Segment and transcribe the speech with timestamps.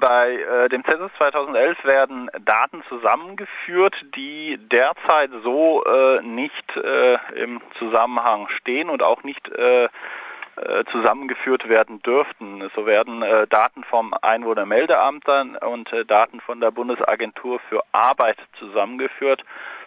[0.00, 7.60] Bei äh, dem Zensus 2011 werden Daten zusammengeführt, die derzeit so äh, nicht äh, im
[7.78, 12.68] Zusammenhang stehen und auch nicht äh, äh, zusammengeführt werden dürften.
[12.74, 18.38] So werden äh, Daten vom Einwohnermeldeamt dann und äh, Daten von der Bundesagentur für Arbeit
[18.58, 19.44] zusammengeführt,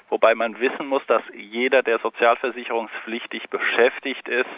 [0.09, 4.49] wobei man wissen muss, dass jeder, der sozialversicherungspflichtig beschäftigt ist,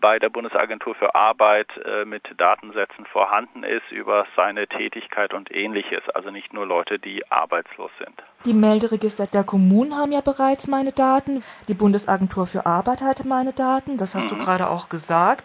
[0.00, 6.08] bei der Bundesagentur für Arbeit äh, mit Datensätzen vorhanden ist über seine Tätigkeit und ähnliches.
[6.14, 8.22] Also nicht nur Leute, die arbeitslos sind.
[8.46, 11.42] Die Melderegister der Kommunen haben ja bereits meine Daten.
[11.68, 13.98] Die Bundesagentur für Arbeit hatte meine Daten.
[13.98, 14.38] Das hast mhm.
[14.38, 15.44] du gerade auch gesagt.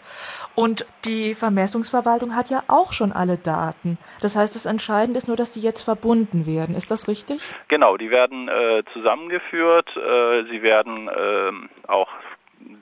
[0.55, 3.97] Und die Vermessungsverwaltung hat ja auch schon alle Daten.
[4.21, 6.75] Das heißt, das Entscheidende ist nur, dass die jetzt verbunden werden.
[6.75, 7.41] Ist das richtig?
[7.67, 9.89] Genau, die werden äh, zusammengeführt.
[9.97, 12.07] Äh, sie werden äh, auch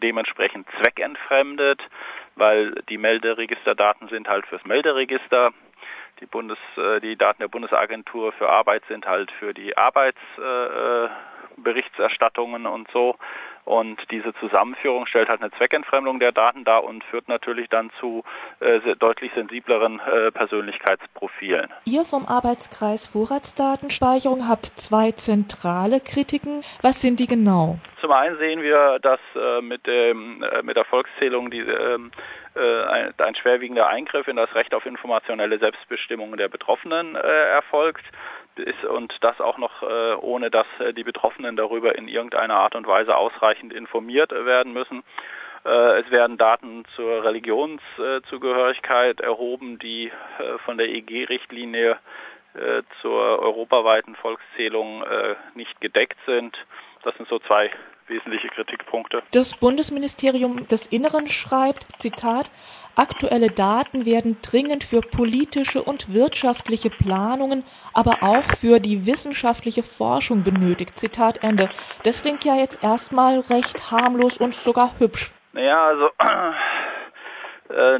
[0.03, 1.81] dementsprechend zweckentfremdet,
[2.35, 5.51] weil die Melderegisterdaten sind halt fürs Melderegister.
[6.19, 12.87] Die, Bundes, äh, die Daten der Bundesagentur für Arbeit sind halt für die Arbeitsberichterstattungen und
[12.91, 13.15] so.
[13.65, 18.23] Und diese Zusammenführung stellt halt eine Zweckentfremdung der Daten dar und führt natürlich dann zu
[18.59, 21.69] äh, deutlich sensibleren äh, Persönlichkeitsprofilen.
[21.85, 26.61] Ihr vom Arbeitskreis Vorratsdatenspeicherung habt zwei zentrale Kritiken.
[26.81, 27.77] Was sind die genau?
[28.01, 32.11] Zum einen sehen wir, dass äh, mit, dem, äh, mit der Volkszählung die, ähm,
[32.53, 38.03] äh, ein, ein, schwerwiegender Eingriff in das Recht auf informationelle Selbstbestimmung der Betroffenen äh, erfolgt
[38.59, 42.75] ist und das auch noch äh, ohne dass äh, die Betroffenen darüber in irgendeiner Art
[42.75, 45.03] und Weise ausreichend informiert werden müssen.
[45.65, 50.07] Äh, es werden Daten zur Religionszugehörigkeit erhoben, die
[50.39, 51.97] äh, von der EG-Richtlinie
[52.53, 56.55] äh, zur europaweiten Volkszählung äh, nicht gedeckt sind.
[57.03, 57.71] Das sind so zwei
[58.13, 59.23] wesentliche Kritikpunkte.
[59.31, 62.51] Das Bundesministerium des Inneren schreibt, Zitat,
[62.95, 67.63] aktuelle Daten werden dringend für politische und wirtschaftliche Planungen,
[67.93, 70.97] aber auch für die wissenschaftliche Forschung benötigt.
[70.97, 71.69] Zitat Ende.
[72.03, 75.33] Das klingt ja jetzt erstmal recht harmlos und sogar hübsch.
[75.53, 76.09] Naja, also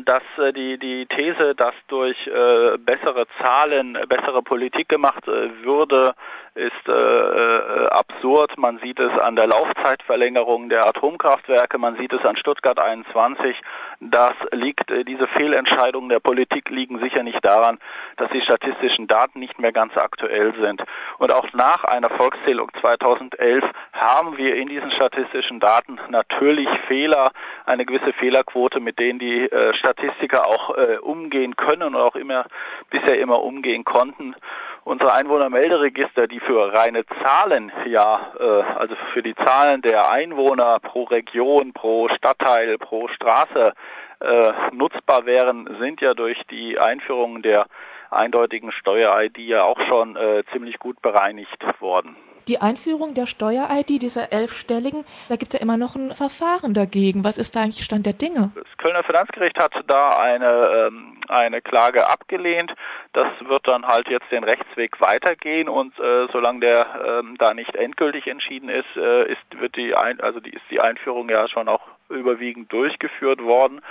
[0.06, 6.14] dass äh, die die These, dass durch äh, bessere Zahlen bessere Politik gemacht würde,
[6.56, 8.58] ist äh, äh, absurd.
[8.58, 13.56] Man sieht es an der Laufzeitverlängerung der Atomkraftwerke, man sieht es an Stuttgart 21.
[14.00, 17.80] Das liegt, äh, diese Fehlentscheidungen der Politik liegen sicher nicht daran,
[18.18, 20.84] dass die statistischen Daten nicht mehr ganz aktuell sind.
[21.18, 23.64] Und auch nach einer Volkszählung 2011
[23.94, 27.32] haben wir in diesen statistischen Daten natürlich Fehler,
[27.66, 32.46] eine gewisse Fehlerquote, mit denen die äh, Statistiker auch äh, umgehen können und auch immer
[32.90, 34.36] bisher immer umgehen konnten.
[34.84, 41.04] Unsere Einwohnermelderegister, die für reine Zahlen ja, äh, also für die Zahlen der Einwohner pro
[41.04, 43.74] Region, pro Stadtteil, pro Straße
[44.20, 47.68] äh, nutzbar wären, sind ja durch die Einführung der
[48.12, 52.16] eindeutigen Steuer-ID ja auch schon äh, ziemlich gut bereinigt worden
[52.48, 57.24] die Einführung der Steuer-ID, dieser elfstelligen, da gibt es ja immer noch ein Verfahren dagegen.
[57.24, 58.52] Was ist da eigentlich Stand der Dinge?
[58.56, 62.74] Das Kölner Finanzgericht hat da eine, ähm, eine Klage abgelehnt.
[63.14, 67.76] Das wird dann halt jetzt den Rechtsweg weitergehen und äh, solange der ähm, da nicht
[67.76, 71.68] endgültig entschieden ist, äh, ist wird die ein, also die ist die Einführung ja schon
[71.70, 73.82] auch überwiegend durchgeführt worden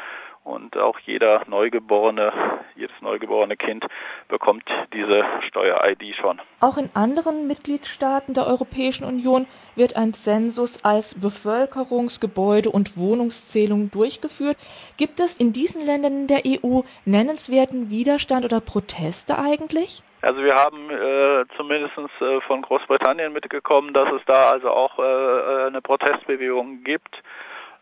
[0.45, 2.33] und auch jeder Neugeborene,
[2.75, 3.85] jedes neugeborene Kind
[4.29, 6.41] bekommt diese Steuer-ID schon.
[6.61, 13.91] Auch in anderen Mitgliedstaaten der Europäischen Union wird ein Zensus als Bevölkerungs-, Gebäude- und Wohnungszählung
[13.91, 14.57] durchgeführt.
[14.97, 20.03] Gibt es in diesen Ländern der EU nennenswerten Widerstand oder Proteste eigentlich?
[20.23, 25.03] Also wir haben äh, zumindest äh, von Großbritannien mitgekommen, dass es da also auch äh,
[25.03, 27.23] äh eine Protestbewegung gibt.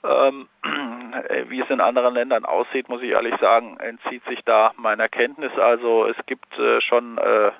[0.02, 0.48] Ähm,
[1.48, 5.52] wie es in anderen Ländern aussieht, muss ich ehrlich sagen, entzieht sich da meiner Kenntnis.
[5.58, 7.50] Also es gibt äh, schon äh,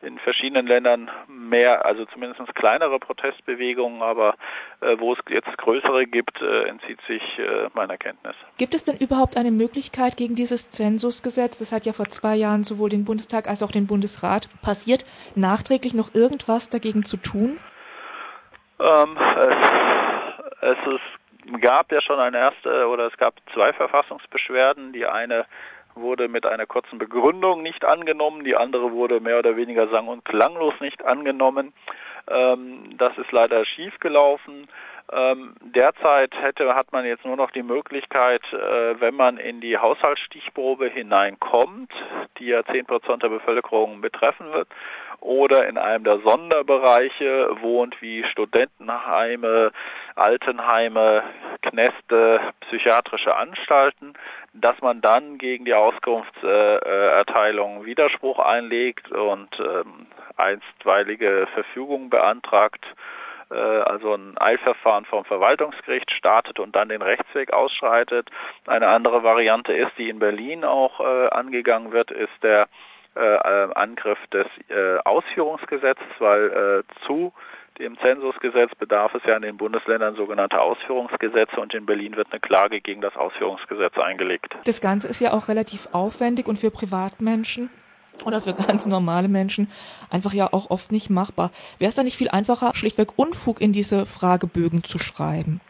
[0.00, 4.34] in verschiedenen Ländern mehr, also zumindest kleinere Protestbewegungen, aber
[4.80, 8.34] äh, wo es jetzt größere gibt, äh, entzieht sich äh, meiner Kenntnis.
[8.58, 12.64] Gibt es denn überhaupt eine Möglichkeit gegen dieses Zensusgesetz, das hat ja vor zwei Jahren
[12.64, 15.04] sowohl den Bundestag als auch den Bundesrat passiert,
[15.34, 17.58] nachträglich noch irgendwas dagegen zu tun?
[18.80, 19.56] Ähm, es,
[20.60, 21.17] es ist
[21.60, 24.92] gab ja schon eine erste oder es gab zwei Verfassungsbeschwerden.
[24.92, 25.46] Die eine
[25.94, 30.24] wurde mit einer kurzen Begründung nicht angenommen, die andere wurde mehr oder weniger sang- und
[30.24, 31.72] klanglos nicht angenommen.
[32.30, 34.68] Ähm, das ist leider schiefgelaufen.
[35.10, 39.78] Ähm, derzeit hätte, hat man jetzt nur noch die Möglichkeit, äh, wenn man in die
[39.78, 41.90] Haushaltsstichprobe hineinkommt,
[42.38, 44.68] die ja zehn Prozent der Bevölkerung betreffen wird,
[45.20, 49.72] oder in einem der Sonderbereiche wohnt, wie Studentenheime,
[50.18, 51.22] Altenheime,
[51.62, 54.14] Kneste, psychiatrische Anstalten,
[54.52, 60.06] dass man dann gegen die Auskunftserteilung Widerspruch einlegt und ähm,
[60.36, 62.84] einstweilige Verfügung beantragt,
[63.50, 68.30] äh, also ein Eilverfahren vom Verwaltungsgericht startet und dann den Rechtsweg ausschreitet.
[68.66, 72.68] Eine andere Variante ist, die in Berlin auch äh, angegangen wird, ist der
[73.14, 74.46] äh, Angriff des
[75.04, 77.32] Ausführungsgesetzes, weil zu
[77.78, 82.40] dem Zensusgesetz bedarf es ja in den Bundesländern sogenannter Ausführungsgesetze und in Berlin wird eine
[82.40, 84.54] Klage gegen das Ausführungsgesetz eingelegt.
[84.64, 87.70] Das Ganze ist ja auch relativ aufwendig und für Privatmenschen
[88.24, 89.70] oder für ganz normale Menschen
[90.10, 91.50] einfach ja auch oft nicht machbar.
[91.78, 95.60] Wäre es da nicht viel einfacher, schlichtweg Unfug in diese Fragebögen zu schreiben?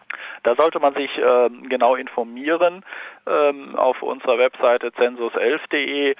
[0.42, 2.84] Da sollte man sich äh, genau informieren.
[3.26, 6.14] Ähm, auf unserer Webseite census11.de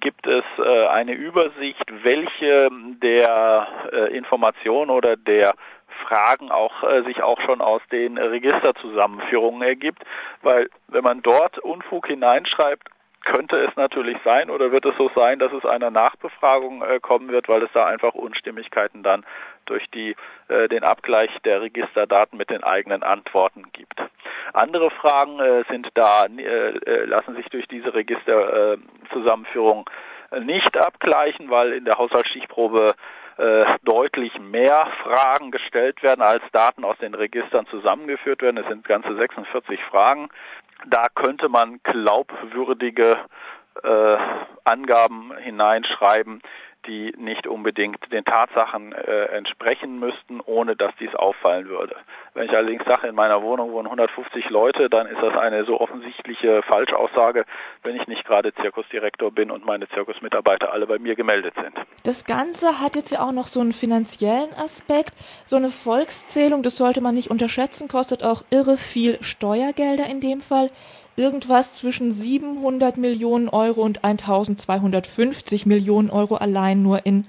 [0.00, 2.68] gibt es äh, eine Übersicht, welche
[3.02, 5.54] der äh, Informationen oder der
[6.06, 10.02] Fragen auch äh, sich auch schon aus den Registerzusammenführungen ergibt,
[10.42, 12.88] weil wenn man dort Unfug hineinschreibt,
[13.24, 17.30] könnte es natürlich sein oder wird es so sein, dass es einer Nachbefragung äh, kommen
[17.30, 19.24] wird, weil es da einfach Unstimmigkeiten dann
[19.66, 20.16] durch die,
[20.48, 24.00] äh, den Abgleich der Registerdaten mit den eigenen Antworten gibt.
[24.52, 29.88] Andere Fragen äh, sind da, äh, äh, lassen sich durch diese Registerzusammenführung
[30.30, 32.94] äh, nicht abgleichen, weil in der Haushaltsstichprobe
[33.82, 38.58] deutlich mehr Fragen gestellt werden, als Daten aus den Registern zusammengeführt werden.
[38.58, 40.28] Es sind ganze 46 Fragen
[40.86, 43.18] da könnte man glaubwürdige
[43.82, 44.16] äh,
[44.64, 46.42] Angaben hineinschreiben,
[46.86, 51.96] die nicht unbedingt den Tatsachen äh, entsprechen müssten, ohne dass dies auffallen würde.
[52.34, 55.80] Wenn ich allerdings sage, in meiner Wohnung wohnen 150 Leute, dann ist das eine so
[55.80, 57.44] offensichtliche Falschaussage,
[57.82, 61.74] wenn ich nicht gerade Zirkusdirektor bin und meine Zirkusmitarbeiter alle bei mir gemeldet sind.
[62.04, 65.12] Das Ganze hat jetzt ja auch noch so einen finanziellen Aspekt.
[65.46, 70.40] So eine Volkszählung, das sollte man nicht unterschätzen, kostet auch irre viel Steuergelder in dem
[70.40, 70.70] Fall
[71.16, 77.26] irgendwas zwischen 700 Millionen Euro und 1250 Millionen Euro allein nur in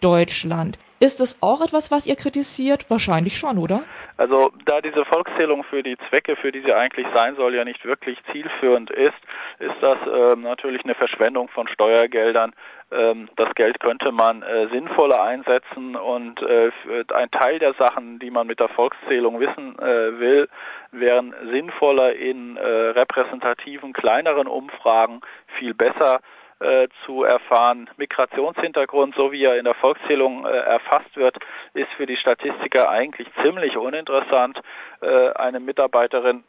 [0.00, 0.78] Deutschland.
[0.98, 2.90] Ist das auch etwas, was ihr kritisiert?
[2.90, 3.82] Wahrscheinlich schon, oder?
[4.16, 7.84] Also da diese Volkszählung für die Zwecke, für die sie eigentlich sein soll, ja nicht
[7.84, 9.16] wirklich zielführend ist,
[9.58, 12.54] ist das ähm, natürlich eine Verschwendung von Steuergeldern.
[12.90, 16.70] Ähm, das Geld könnte man äh, sinnvoller einsetzen und äh,
[17.12, 20.48] ein Teil der Sachen, die man mit der Volkszählung wissen äh, will,
[20.92, 25.20] wären sinnvoller in äh, repräsentativen kleineren Umfragen
[25.58, 26.20] viel besser
[26.60, 27.88] äh, zu erfahren.
[27.96, 31.36] Migrationshintergrund, so wie er in der Volkszählung äh, erfasst wird,
[31.74, 34.60] ist für die Statistiker eigentlich ziemlich uninteressant.
[35.00, 36.44] Äh, eine Mitarbeiterin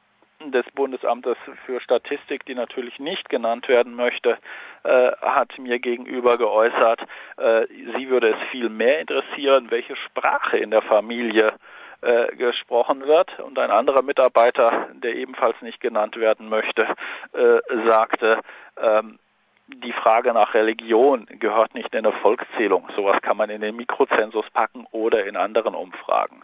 [0.45, 4.38] des Bundesamtes für Statistik, die natürlich nicht genannt werden möchte,
[4.83, 7.01] äh, hat mir gegenüber geäußert,
[7.38, 7.65] äh,
[7.98, 11.48] sie würde es viel mehr interessieren, welche Sprache in der Familie
[12.01, 13.39] äh, gesprochen wird.
[13.39, 16.88] Und ein anderer Mitarbeiter, der ebenfalls nicht genannt werden möchte,
[17.33, 18.39] äh, sagte,
[18.80, 19.18] ähm,
[19.67, 22.87] die Frage nach Religion gehört nicht in eine Volkszählung.
[22.95, 26.43] Sowas kann man in den Mikrozensus packen oder in anderen Umfragen.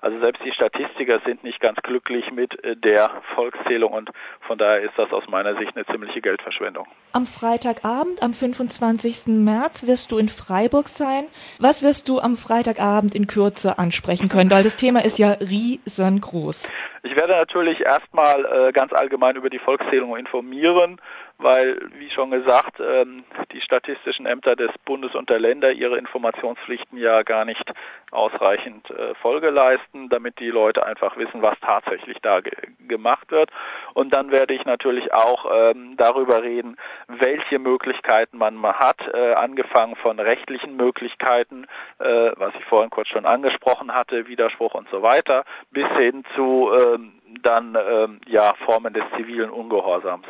[0.00, 4.10] Also selbst die Statistiker sind nicht ganz glücklich mit äh, der Volkszählung und
[4.42, 6.86] von daher ist das aus meiner Sicht eine ziemliche Geldverschwendung.
[7.12, 9.26] Am Freitagabend, am 25.
[9.28, 11.26] März, wirst du in Freiburg sein.
[11.58, 14.50] Was wirst du am Freitagabend in Kürze ansprechen können?
[14.50, 16.68] Weil das Thema ist ja riesengroß.
[17.06, 21.00] Ich werde natürlich erstmal äh, ganz allgemein über die Volkszählung informieren
[21.38, 26.98] weil, wie schon gesagt, ähm, die statistischen Ämter des Bundes und der Länder ihre Informationspflichten
[26.98, 27.72] ja gar nicht
[28.10, 32.52] ausreichend äh, Folge leisten, damit die Leute einfach wissen, was tatsächlich da ge
[32.88, 33.50] gemacht wird.
[33.94, 36.76] Und dann werde ich natürlich auch ähm, darüber reden,
[37.08, 41.66] welche Möglichkeiten man hat, äh, angefangen von rechtlichen Möglichkeiten,
[41.98, 46.70] äh, was ich vorhin kurz schon angesprochen hatte, Widerspruch und so weiter, bis hin zu
[46.72, 46.95] ähm,
[47.42, 50.26] dann ähm, ja Formen des zivilen Ungehorsams.